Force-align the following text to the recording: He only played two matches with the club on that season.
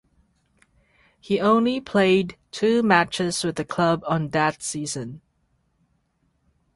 He 1.19 1.39
only 1.39 1.79
played 1.79 2.35
two 2.49 2.81
matches 2.81 3.43
with 3.43 3.55
the 3.55 3.63
club 3.63 4.03
on 4.07 4.29
that 4.29 4.63
season. 4.63 5.21